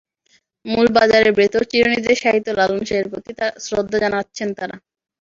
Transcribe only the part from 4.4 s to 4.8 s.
তাঁরা।